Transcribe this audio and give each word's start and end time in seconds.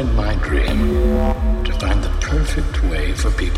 been 0.00 0.16
my 0.16 0.34
dream 0.36 0.78
to 1.62 1.72
find 1.74 2.02
the 2.02 2.08
perfect 2.20 2.82
way 2.84 3.12
for 3.12 3.30
people. 3.32 3.49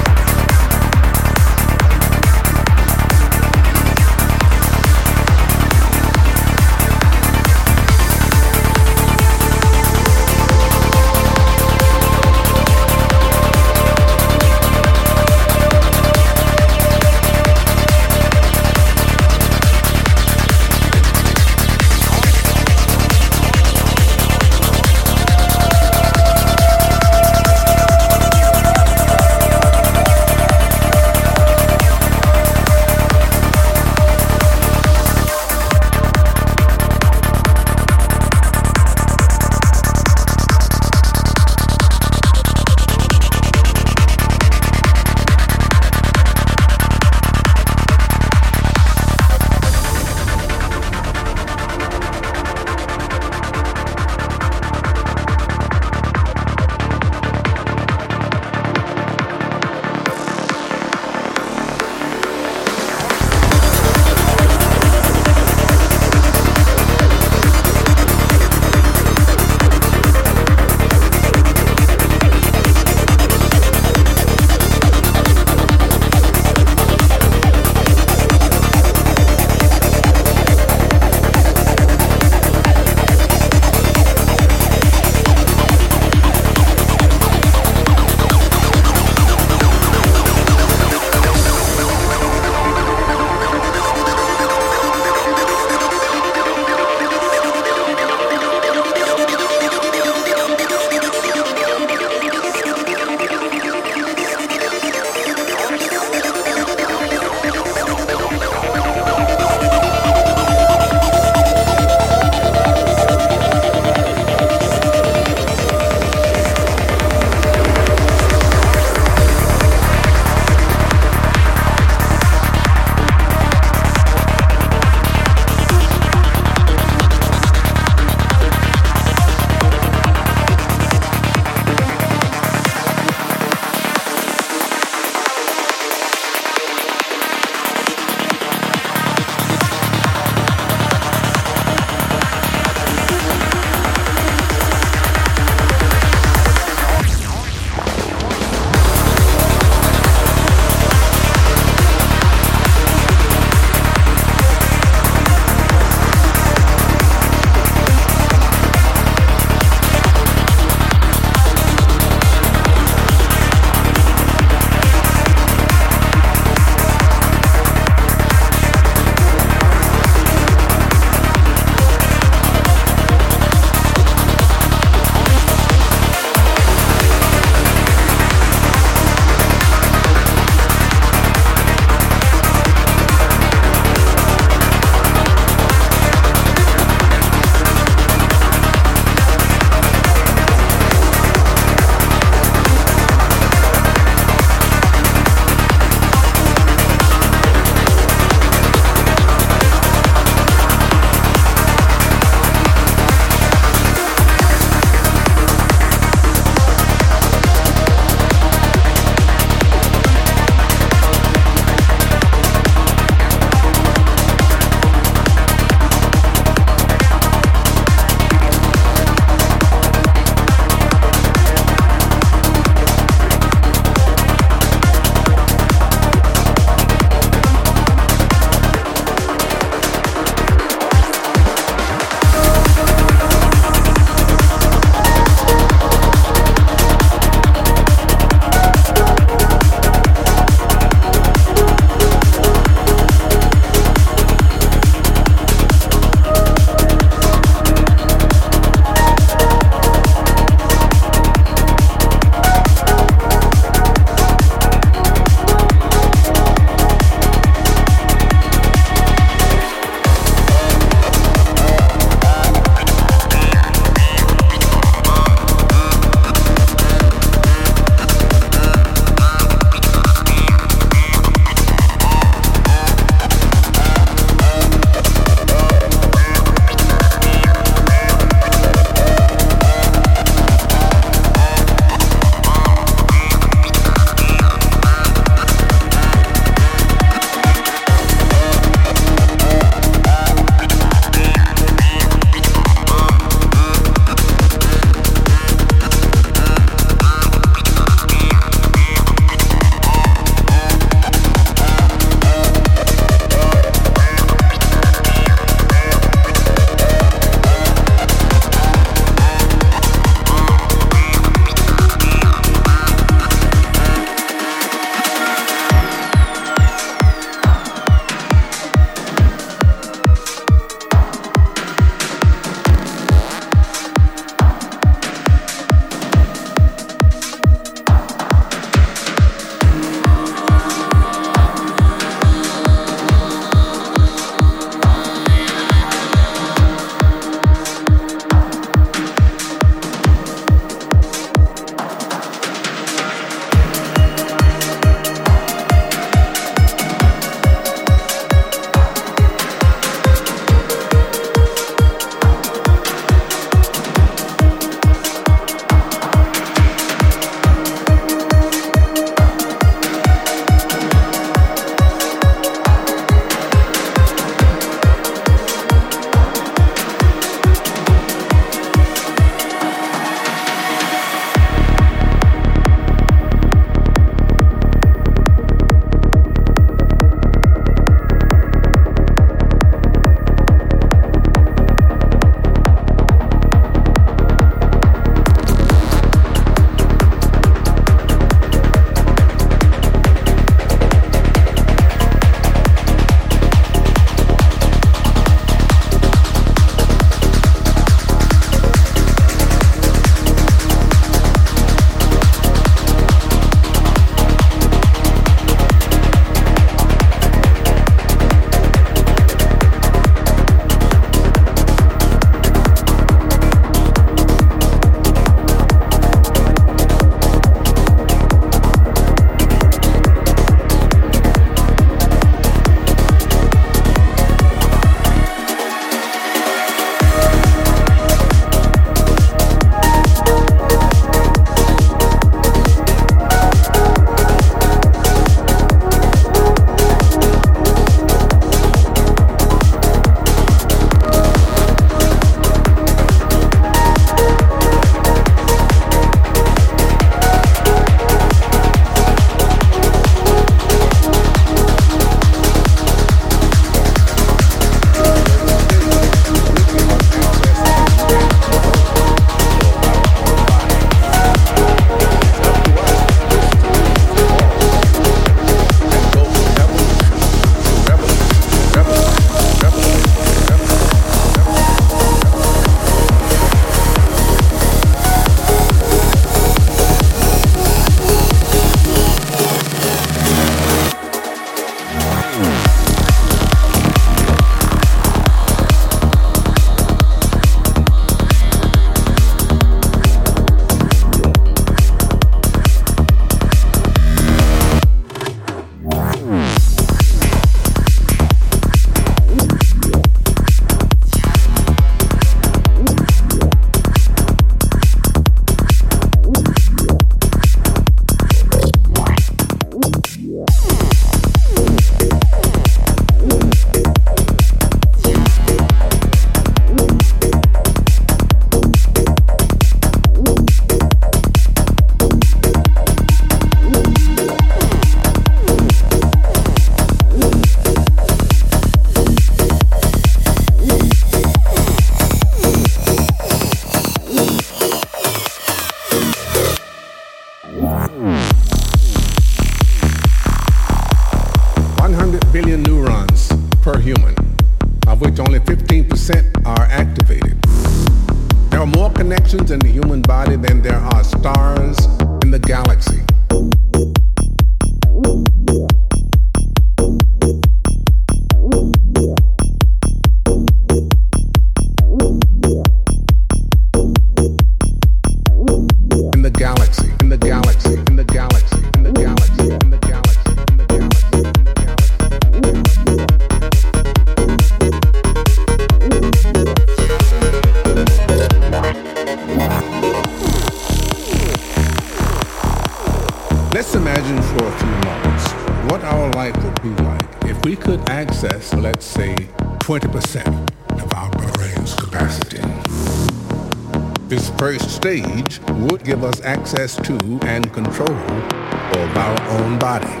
Access 596.46 596.76
to 596.76 596.94
and 597.26 597.52
control 597.52 597.90
of 597.90 598.96
our 598.96 599.20
own 599.30 599.58
body. 599.58 600.00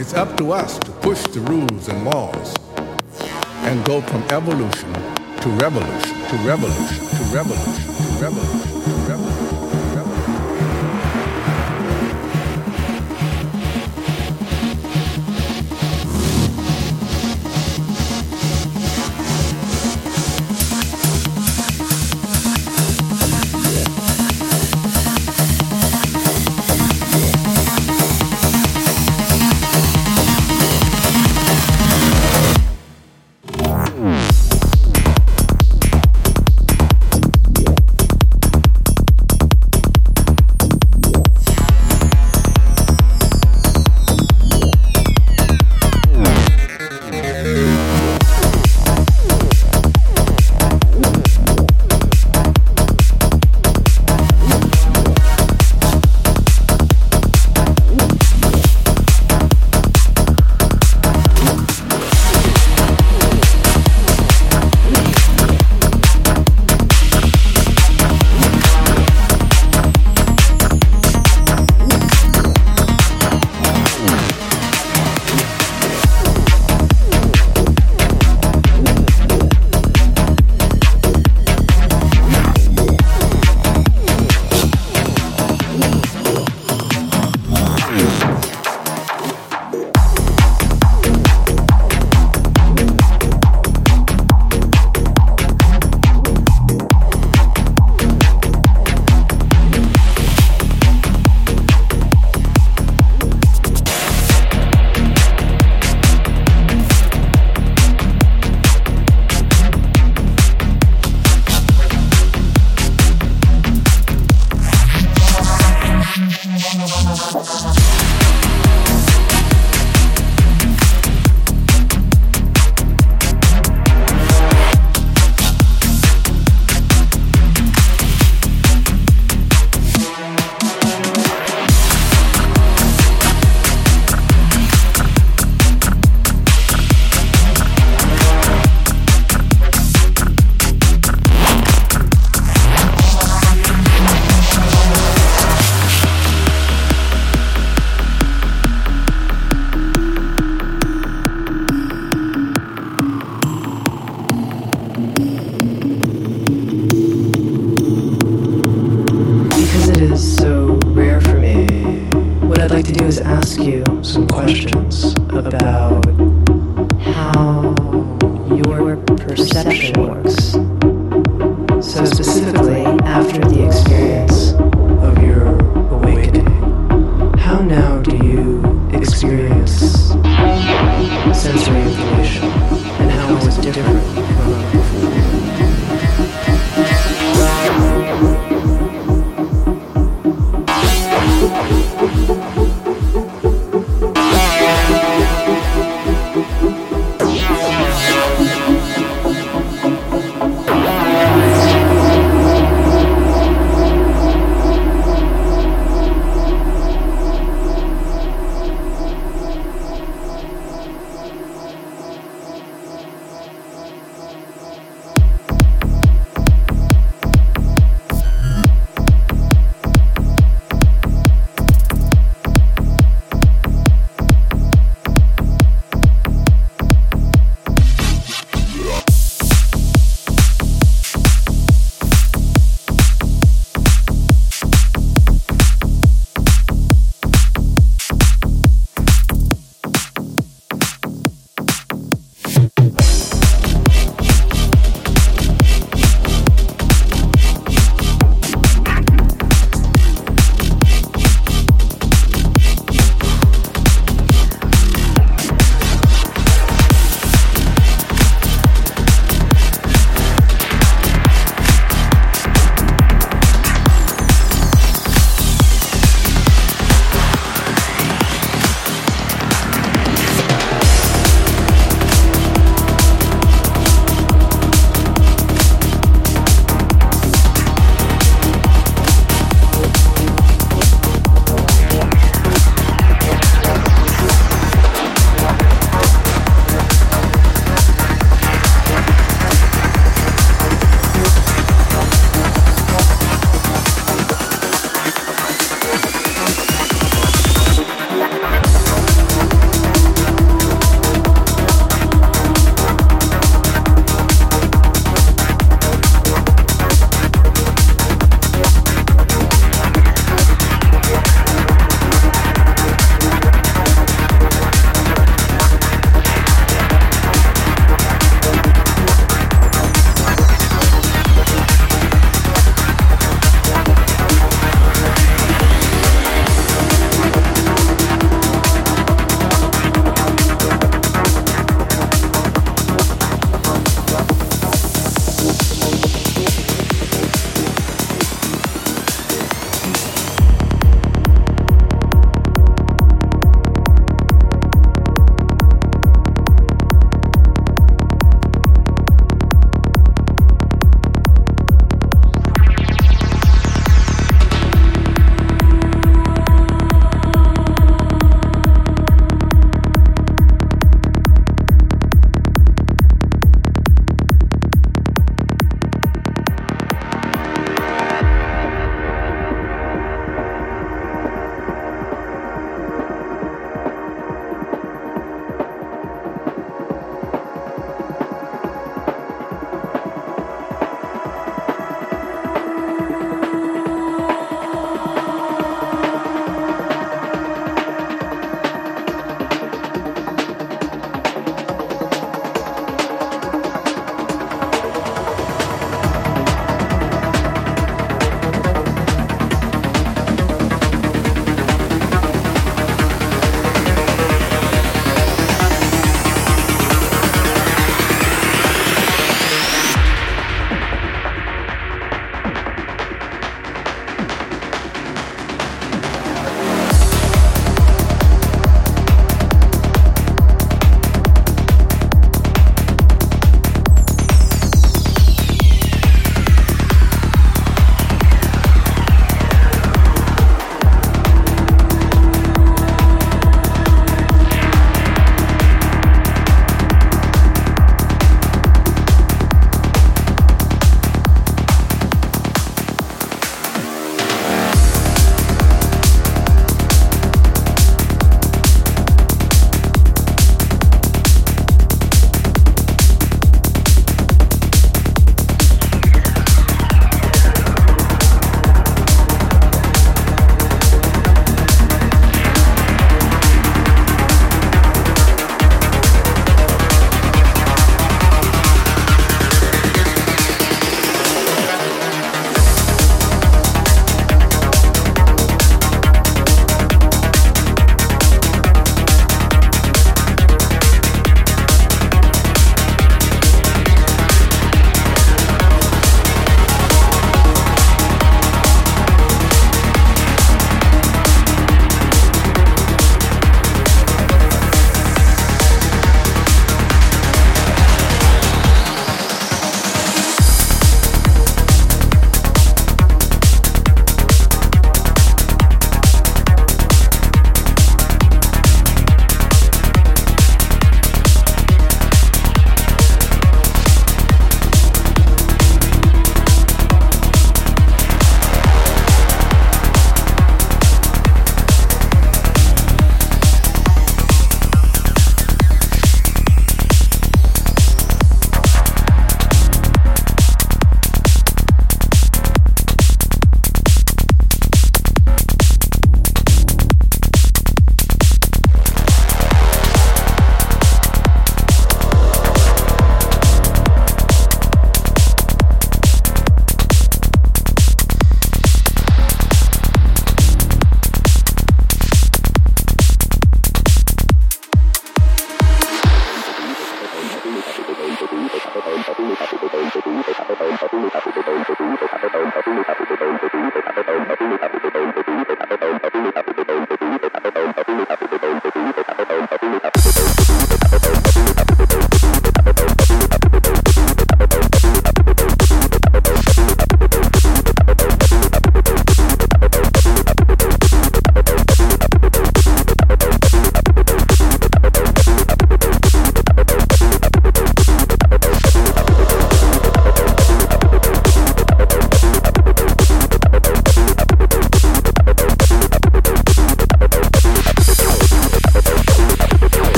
It's 0.00 0.14
up 0.14 0.36
to 0.38 0.50
us 0.50 0.80
to 0.80 0.90
push 0.90 1.22
the 1.28 1.38
rules 1.42 1.86
and 1.86 2.04
laws 2.04 2.56
and 3.68 3.84
go 3.84 4.00
from 4.00 4.24
evolution 4.32 4.92
to 4.92 5.48
revolution, 5.62 6.16
to 6.28 6.36
revolution, 6.38 7.06
to 7.06 7.24
revolution, 7.32 7.94
to 7.94 8.20
revolution. 8.20 8.65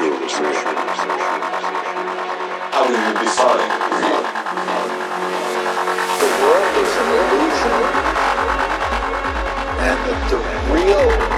sure. 0.00 0.52
How 2.72 2.86
do 2.86 2.92
you 2.92 3.12
define 3.20 3.68
real? 4.00 4.22
The 6.20 6.28
world 6.40 6.74
is 6.80 6.92
an 7.00 7.08
illusion, 7.20 7.82
and 9.88 10.00
the 10.30 10.38
real. 10.72 11.29